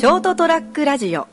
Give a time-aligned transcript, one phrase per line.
[0.00, 1.28] ショートトラックラジオ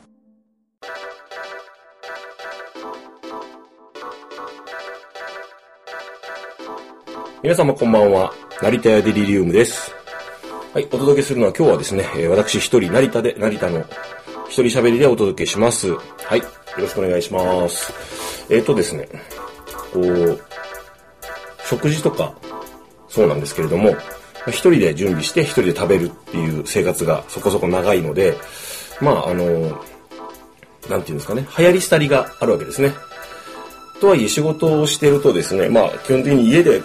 [7.42, 8.34] 皆様こんばんは。
[8.60, 9.90] 成田屋デリリウムです。
[10.74, 13.86] はい、お届けするのは今日はですね、えー私一人成田で、成田の
[14.50, 15.94] 一人喋りでお届けします。
[15.94, 16.44] はい、よ
[16.76, 17.94] ろしくお願いします。
[18.50, 19.08] えっ、とですね、
[19.94, 20.42] こう、
[21.64, 22.34] 食事とか、
[23.08, 23.96] そうなんですけれども、
[24.50, 28.36] 一人で準備して一人で食べるっていう生活がそこそこ長いので、
[29.00, 29.82] まああの、
[30.88, 32.94] なんていうんですかね、流行り廃りがあるわけですね。
[34.00, 36.82] とはいえ仕事をしてるとですね、まあ基本的に家で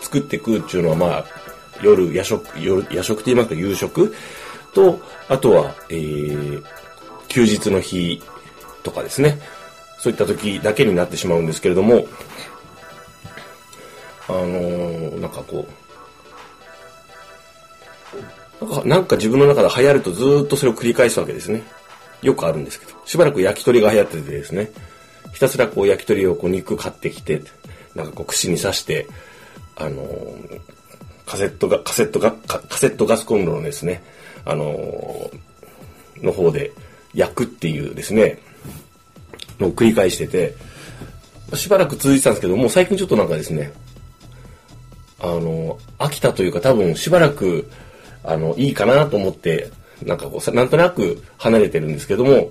[0.00, 1.24] 作って食うっていうのはまあ
[1.82, 4.14] 夜夜食、夜夜食と言いますか夕食
[4.74, 6.62] と、あとは、えー、
[7.28, 8.22] 休日の日
[8.82, 9.38] とかですね。
[9.98, 12.06] そういった時だけになってしまうんですけれども、
[14.28, 15.89] あのーなんかこう、
[18.84, 21.62] なんか自分の中で流行るとずっとそれを繰り返すわけですね。
[22.22, 22.92] よくあるんですけど。
[23.06, 24.70] しばらく焼き鳥が流行っててですね。
[25.32, 27.42] ひたすらこう焼き鳥をこう肉買ってきて、
[27.94, 29.06] なんかこう串に刺して、
[29.76, 30.60] あのー
[31.26, 34.02] カセットが、カセットが、カセットガスコンロのですね、
[34.44, 36.72] あのーの方で
[37.14, 38.38] 焼くっていうですね、
[39.58, 40.54] のを繰り返してて、
[41.54, 43.72] しばらく続いてたんですけど、もう最近ちょっとなんかですね、
[45.18, 47.70] あの、飽きたというか多分しばらく、
[48.24, 49.70] あの、いいかなと思って、
[50.02, 52.50] なんかこう、なんとなく離れてるんですけども、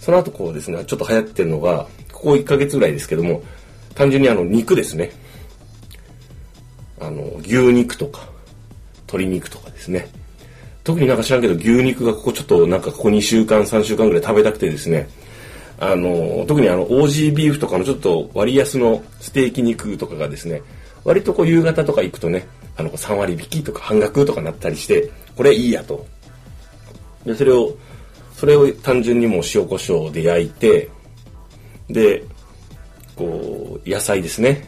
[0.00, 3.42] その後こうですね、ちょっと流行ってるのが、ここ1ヶ月ぐらいですけども、
[3.94, 5.10] 単純にあの、肉ですね。
[7.00, 8.28] あの、牛肉とか、
[9.06, 10.08] 鶏肉とかですね。
[10.84, 15.08] 特になんか知らんけど、牛肉がここちょっとなんかここ2週間、3週間ぐらい食べたくてですね、
[15.80, 20.62] あの、特にあの、オージービーフとかのちょっと割安のステーキ肉とかがですね、
[21.04, 22.46] 割とこう夕方とか行くとね、
[22.78, 26.06] あの、3割引きとか半額とかなったりして、これいいやと。
[27.26, 27.76] で、それを、
[28.34, 30.88] それを単純にもう塩コショウで焼いて、
[31.90, 32.24] で、
[33.16, 34.64] こう、野菜ですね。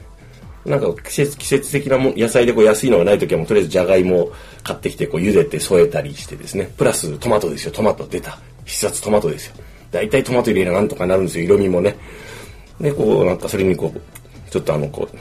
[0.66, 4.31] なんか季節、季節的なも野菜でこう安いのがない時はもうとりあえずじゃがいも
[4.62, 6.70] 買ってきてこう茹でて添えたりしてですね。
[6.76, 7.72] プラストマトですよ。
[7.72, 8.38] トマト出た。
[8.66, 9.54] 必殺トマトですよ。
[9.91, 11.44] 大体トマト入れななんとかなるんですよ。
[11.44, 11.97] 色味もね。
[12.81, 15.16] で、こうなんかそれにこう、ちょっとあのこう、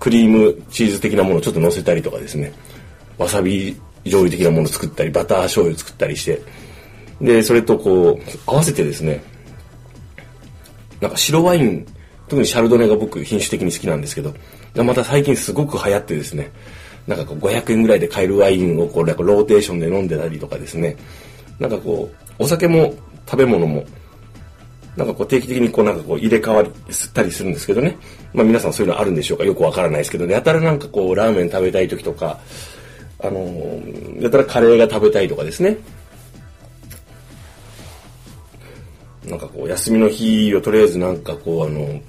[0.00, 2.52] クリームチーズ的なものをちょっと乗せたりとかですね。
[3.16, 6.40] わさび醤油的なものを作ったり、バター醤油作ったりして。
[7.20, 9.22] で、それとこう、合わせてですね、
[11.00, 11.86] なんか白ワイン、
[12.28, 14.34] 特にシャルドネが僕品種的に好きなんですけど、
[14.84, 16.50] また最近すごく流行ってですね、
[17.06, 20.96] なんかこう500円ぐらいで買えるワインをこうローテーションで飲んでたりとかですね、
[21.58, 22.94] なんかこう、お酒も
[23.26, 23.84] 食べ物も、
[24.98, 27.96] なんかこう定期的にこうなんかこう入れ替わり、吸ったりするんですけどね。
[28.34, 29.44] まあ皆さんそういうのあるんでしょうか？
[29.44, 32.40] よくわからないですけど、やたらなんかこうラーメン食べたい時とか、
[33.20, 35.78] あのーやたらカレーが食べたいとかですね。
[39.24, 42.00] なんかこう、休みの日をとりあえずなんかこう、あの、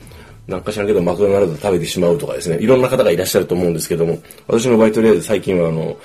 [0.47, 4.17] なんか知らんけどマクドナルド食べてしまうとかですね、いろんな方がいらっしゃると思うんですけども、
[4.47, 5.95] 私の場合とりあえず最近はあの、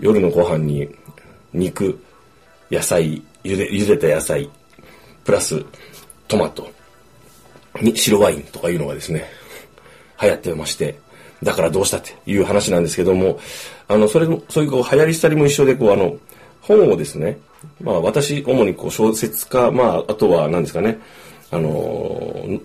[0.00, 0.88] 夜のご飯に
[1.52, 1.98] 肉、
[2.70, 4.48] 野菜、茹で、茹でた野菜、
[5.24, 5.64] プラス
[6.28, 6.68] トマト、
[7.80, 9.24] に白ワインとかいうのがですね、
[10.20, 10.98] 流行ってまして、
[11.42, 13.38] だからどうしたっていう話なんですけども、
[13.88, 16.16] あの、それも、そういうこう流行り廃りも一緒で、こう、あの、
[16.62, 17.38] 本をですね、
[17.80, 20.98] まあ私、主にこう小説家、まああとは何ですかね、
[21.50, 22.60] あの、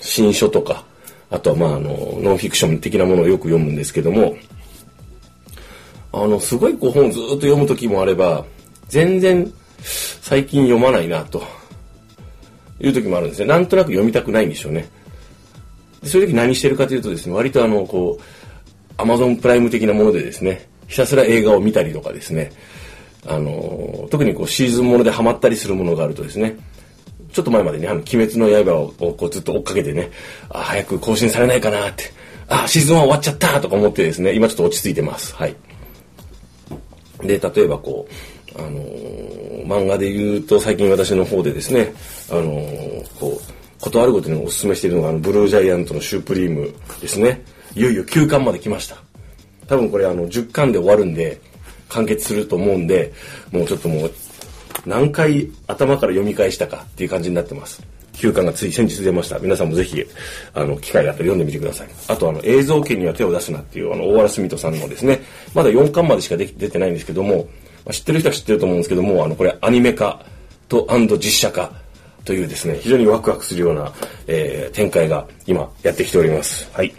[0.00, 0.84] 新書とか、
[1.30, 4.36] あとはまああの、ノンフィクション的なものをよく読むんですけども、
[6.12, 8.44] あの、すごいこう本をずっと読む時もあれば、
[8.88, 9.50] 全然
[9.82, 11.42] 最近読まないなと。
[12.82, 13.46] いう時もあるんですね。
[13.46, 14.88] なんとなく読みたくないんでしょうね。
[16.02, 18.22] でそういう時何してるかというとですね、割とあの、こう、
[18.96, 22.52] アマゾンプライム的なものでですね、ひたすら映画を見たりとかですね、
[23.26, 26.56] あの、特にこうシーズンものでハマったりするものがあるとですね、
[27.32, 30.10] ちょっと前までね、あの、鬼滅の刃をこうずっと追っかけてね、
[30.50, 32.04] あ、早く更新されないかなって、
[32.48, 35.34] あ、シーズン1終わっちゃったとか思ってですね、今ちょっと落ち着いてます。
[35.36, 35.54] はい。
[37.20, 38.06] で、例えばこ
[38.56, 41.92] う、あのー漫画で言うと最近私の方でですね、
[42.30, 42.42] あの
[43.18, 47.42] こう、ことあるごとにお勧めしているのが、あの、ブルージャイアントのシュープリームですね。
[47.74, 48.96] いよいよ9巻まで来ました。
[49.66, 51.40] 多分これあの、10巻で終わるんで、
[51.88, 53.12] 完結すると思うんで、
[53.50, 54.12] もうちょっともう、
[54.86, 57.82] 何回頭から読み返したかっていう感じになってます。
[58.14, 59.38] 9巻がつい先日出ました。
[59.38, 60.04] 皆さんもぜひ、
[60.54, 61.88] あの、機会があったら読んでみてください。
[62.08, 65.22] あと、あの、映像権には手を出すなっていう、あの、大原澄人さんのですね、
[65.54, 67.48] まだ4巻までしかで出てないんですけども、
[67.86, 70.24] あ知ってる人は知ってると思うんですけども、あの、これアニメ化
[70.68, 70.86] と、
[71.18, 71.72] 実写化
[72.24, 73.92] というですね、非常にワクワクするような、
[74.26, 76.70] えー展開が今やってきております。
[76.72, 76.92] はい。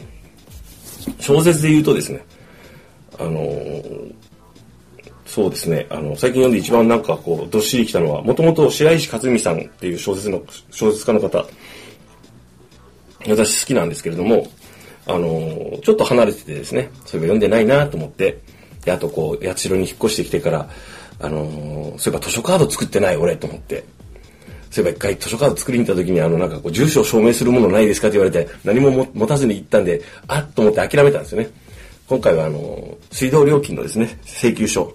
[1.19, 2.23] 小説で言うとですね、
[3.17, 4.13] あのー
[5.33, 5.87] そうですね。
[5.89, 11.43] あの、最近読んで一番なんかこう、どっしりきたのは、もともと白石和美さんっていう小説の、小説家の方、
[13.27, 14.45] 私好きなんですけれども、
[15.07, 18.41] あの、ちょっと離れててですね、それが読んでないなと思って、
[18.85, 20.69] で、あとこう、八代に引っ越してきてから、
[21.19, 23.83] あの、そういえば図書カード作ってない俺と思って、
[24.71, 31.49] そういえば一回図書カード作りに行った時に、あの、なんかこう、住所を証明するものないですかって言われて、何も持たずに行ったんで、あっと思って諦めたんですよね。
[32.07, 34.93] 今回はあの、水道料金のですね、請求書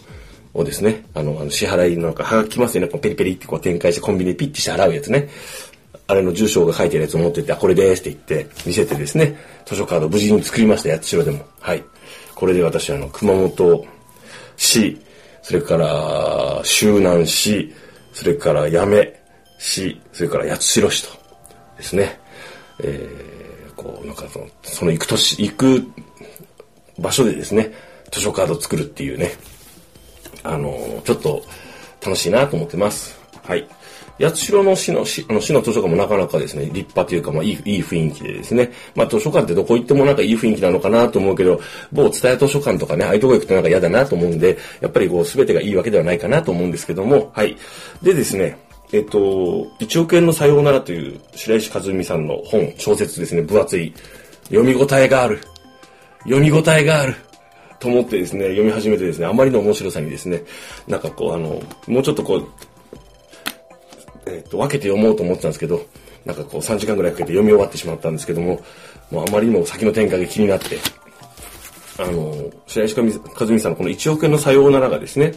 [0.53, 5.29] をですね、あの、あの支払いのなんか、はがきますよね、こうペリペリってこう展開してコンビニでピッてして払うやつね。
[6.07, 9.37] あれの住所が書いてるやつを持ってって、あ、これですって言って、見せてですね、
[9.67, 11.45] 図書カード無事に作りました、八代でも。
[11.61, 11.85] はい。
[12.39, 13.85] これで私は、あの、熊本
[14.57, 14.97] 市、
[15.43, 17.75] それから、周南市、
[18.13, 19.13] それから八女
[19.59, 21.19] 市、それから八代市と
[21.77, 22.21] ですね、
[22.79, 25.85] えー、こう、なんかその、その行く年、行く
[26.97, 27.73] 場所でですね、
[28.13, 29.33] 図書カード作るっていうね、
[30.45, 31.43] あのー、ちょっと
[32.01, 33.19] 楽しいなと思ってます。
[33.43, 33.69] はい。
[34.19, 41.61] 八代の市の市あの市の図書館もなかなかですね、立派というか、まあいい、いい雰囲気でですね、まあ図書館ってどこ行ってもなんかいい雰囲気なのかなと思うけど、
[41.93, 47.57] 某伝え図書館とかね、ああいうとこ行くとなんか嫌だなと思うんで、やっぱりこう全てがいいわけではないかなと思うんですけども、はい。
[48.03, 48.59] でですね、
[48.93, 53.93] えっと、一億円のさようならという白石和美さんの本、小説ですね、分厚い。
[54.45, 55.41] 読み応えがある。
[56.25, 57.15] 読み応えがある。
[57.79, 60.43] と思ってですね、読み始めてですね、あまりの面白さにですね、
[60.87, 62.49] なんかこう、あの、もうちょっとこう、
[64.29, 65.87] えっと、分けて読もうと思ってたんですけど、
[66.25, 68.61] なんかこう3時間ぐらいかけて読み終わってしまったんですけども、
[69.11, 70.79] もうあまりにも先の展開が気になって、
[71.99, 73.03] あの、白石和
[73.47, 75.35] 美さんのこの1億円のさようならがですね、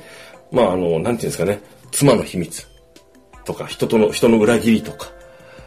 [0.52, 1.62] まああの、なんていうんですかね、
[1.92, 2.68] 妻の秘密
[3.46, 5.10] とか、人との、人の裏切りとか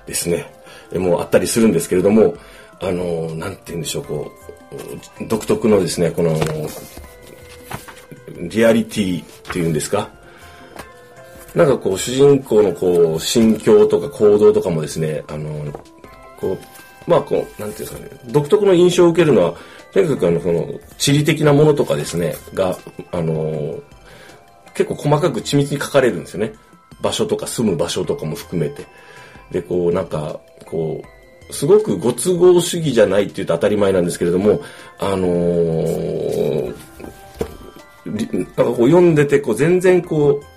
[0.06, 0.47] ですね、
[0.93, 2.35] もうあったりするんですけれども、
[2.81, 4.32] あの、なんて言うんでしょう、こ
[5.21, 6.37] う、独特のですね、この、
[8.49, 10.11] リアリティっていうんですか、
[11.54, 15.72] なんかこう、主人公のこう、心境とか行動とかもですね、あの、
[16.40, 16.58] こ
[17.06, 19.54] う、まあこう、なんていうんですかね、独特の印象を受けるのは、
[19.92, 20.68] とにかくあの、その、
[20.98, 22.76] 地理的なものとかですね、が、
[23.12, 23.78] あの、
[24.74, 26.52] 結構細かく緻密に書かれるんですよね。
[27.00, 28.84] 場所とか住む場所とかも含めて。
[29.52, 34.60] で、こう、なんか、こう、すごくご都合主義じゃないって言うと当たり前なんですけれども、
[34.98, 36.74] あのー、
[38.06, 40.53] なんかこう読んでて、こう全然こう、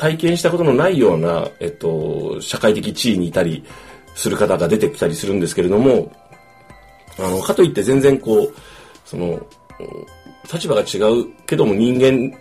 [0.00, 3.62] 体験したことのないような、えっと、社会的地位にいたり
[4.14, 6.10] する方が出てきたりするんですけれども、
[7.18, 8.54] あの、かといって全然こう、
[9.04, 9.46] その、
[10.50, 12.34] 立場が違うけども人間、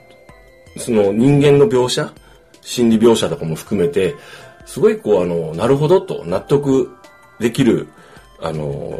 [0.77, 2.13] その人間の描写、
[2.61, 4.15] 心理描写とかも含めて、
[4.65, 6.89] すごいこう、あの、なるほどと納得
[7.41, 7.89] できる、
[8.39, 8.97] あの、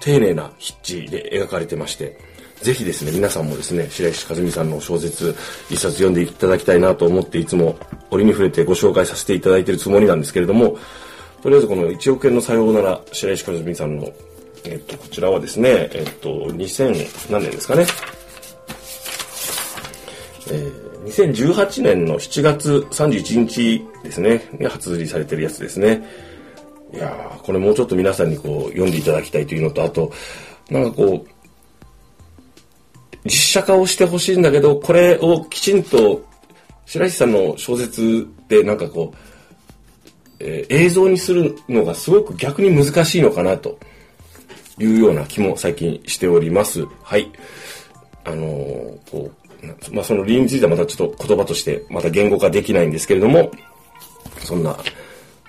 [0.00, 2.18] 丁寧な筆致で描かれてまして、
[2.62, 5.34] ぜひですね、皆さんもですね、白石和美さんの小説、
[5.68, 7.76] 一冊読んでいただきたいなと思って、いつも
[8.10, 10.78] 折に触れてご紹介させていただいているつもりなんですけれども、
[11.42, 14.08] とりあえずこの1億円のさようなら、白石和美さんの、
[14.64, 17.84] えっと、こちらはですね、えっと、2000何年ですかね。
[20.50, 26.04] えー、2018年の7月31日ですね、に発売されてるやつですね。
[26.94, 30.12] いや、これもうちょっと皆さんにこう、読んでいただきたいというのと、あと、
[30.70, 31.41] なんかこう、
[33.24, 36.24] 実写化をしてほしいんだけど、これをきちんと、
[36.86, 39.16] 白石さんの小説でなんかこう、
[40.40, 43.78] えー、映像にするのがすごく逆に難しいのかなと
[44.78, 46.84] いうような気も最近しております。
[47.02, 47.30] はい。
[48.24, 49.30] あのー、こ
[49.90, 53.52] う、まあ、その理由についてはまたちょっと言葉としてまた言語化できないんですけれども、
[54.40, 54.76] そんな、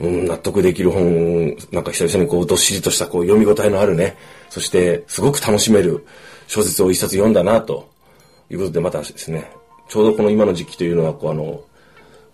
[0.03, 4.17] うん、納得できる本、なんか久々にこう、どっしりとしたこう、読み応えのあるね、
[4.49, 6.05] そしてすごく楽しめる、
[6.47, 7.89] 小説を一冊読んだな、と
[8.49, 9.49] いうことで、またですね、
[9.87, 11.61] ちょうどこの今の時期というのは、こう、あの、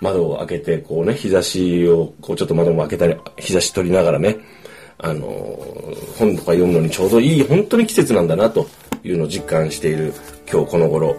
[0.02, 4.38] 窓を開けて、こうね、日差しを、こう、ちょっと窓も開けたり、日差し取りながらね、
[4.98, 5.28] あの、
[6.18, 8.68] 本とか読むのにちょうどいい、本当に季節なんだな、と
[9.04, 10.12] いうのを実感している
[10.52, 11.18] 今日この頃、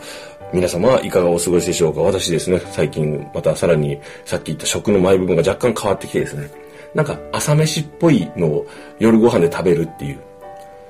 [0.52, 2.00] 皆様はいかがお過ごしでしょうか？
[2.00, 6.50] 私ですね、最近またさらにさっき言った食の前部分が若干変わってきてですね、
[6.94, 8.66] なんか朝飯っぽいのを
[8.98, 10.18] 夜ご飯で食べるっていう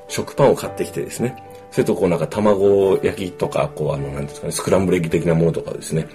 [0.09, 1.37] 食パンを買ってきてですね、
[1.71, 6.09] それとこうなんか卵焼きとか、こうあの、なんですかね、スクランブルエッグ的なものとかですね、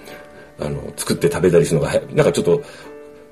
[0.58, 2.62] あの、作って食べたりするのが、なんかちょっと、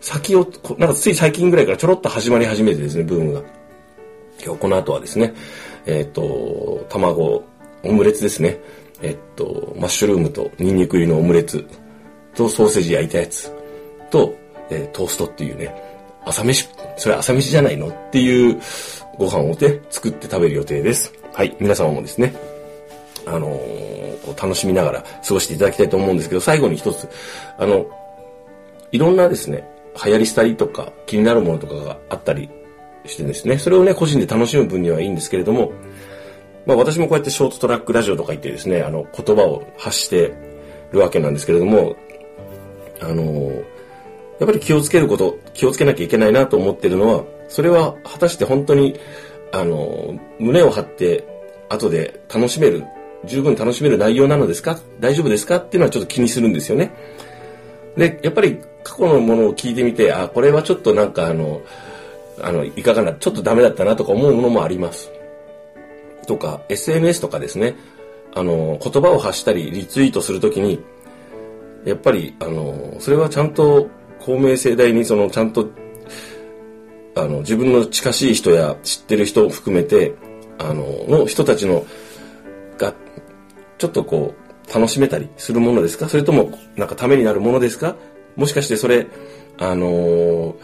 [0.00, 0.47] 先を、
[0.78, 3.42] なんかつい最近ぐらいからちょろっと始まり始めてですね、ブームが。
[4.44, 5.35] 今日この後はですね、
[5.87, 7.44] えっ、ー、と、卵、
[7.83, 8.61] オムレツですね。
[9.04, 11.66] えっ、ー、と、マッシュルームとニンニク入りのオムレツ
[12.34, 13.54] とソーセージ焼いたやつ
[14.11, 14.34] と、
[14.70, 15.75] えー、トーストっていうね、
[16.25, 18.58] 朝飯、それ朝飯じゃないのっていう
[19.18, 21.12] ご飯をね、作って食べる予定です。
[21.34, 22.34] はい、皆様もですね、
[23.26, 27.06] あのー、こう楽しみながら過ごしていただきたいと思うんですけど、最後に一つ、
[27.58, 27.87] あの、
[28.90, 29.68] いろんなですね、
[30.02, 32.49] 流行り廃りとか気になるものとかがあったり
[33.04, 35.73] してですね、それをね、個人で楽しむ分にはいいんですけれども、
[36.66, 40.33] まあ私もこうやってショートトラックラジオとか言ってですね、あの、言葉を発して
[40.92, 41.97] るわけなんですけれども、
[43.00, 43.52] あの、
[44.40, 48.99] やっぱり気をつけること、気をつけなきゃいけないなと思ってるのは、それは果たして本当に、
[49.52, 51.25] あの、胸を張って
[51.68, 52.85] 後で楽しめる、
[53.25, 54.78] 十分楽しめる内容なのですか？
[55.00, 55.56] 大丈夫ですか？
[55.56, 56.90] っていうのはちょっと気にするんですよね。
[57.97, 61.62] で、やっぱり過去のものを聞いてみて、あ、これはちょっとなんかあの、
[62.42, 65.11] あの、いかがな、ちょっとダメだったなとか思うものもあります。
[66.26, 67.76] とか、SNS とかですね、
[68.35, 70.81] あの、言葉を発したり、リツイートするときに、
[71.85, 73.88] やっぱり、あの、それはちゃんと
[74.21, 75.69] 公明正大に、その、ちゃんと、
[77.14, 80.14] あの、自分の近しい人や知ってる人を含めて、
[80.59, 81.87] あの、の人たちの、
[82.78, 82.95] が、
[83.78, 86.09] ちょっとこう、楽しめたりするものですか？
[86.09, 87.97] それとも、なんかためになるものですか？
[88.35, 89.07] もしかしてそれ、
[89.59, 90.57] あの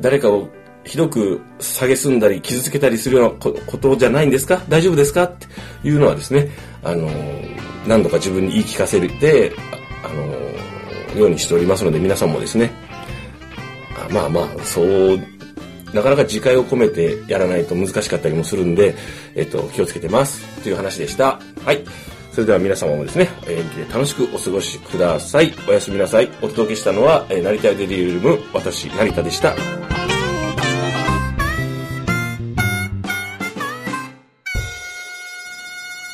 [0.00, 0.48] 誰かを
[0.84, 4.62] ひどく蔑んだり傷つけたりするようなことじゃないんですか？
[4.68, 5.24] 大丈夫ですか？
[5.24, 5.46] って
[5.82, 6.50] いうのはですね、
[6.82, 7.08] あの
[7.86, 9.52] 何度か自分に言い聞かせて、
[10.04, 10.08] あ
[11.14, 12.70] のようにしておりますので、皆さんもですね、
[13.96, 15.18] あまあまあ、そう、
[15.92, 18.94] なかなか自戒を込めてやらないと難しかったりもするんで、
[19.34, 20.44] えっと、気をつけてます。
[20.62, 21.40] という話でした。
[21.64, 21.84] はい。
[22.32, 25.54] それでは皆様もですね、元気で楽しくお過ごしください。
[25.68, 26.28] おやすみなさい。
[26.42, 29.54] お届けしたのは、成田デリウム、私、成田でした。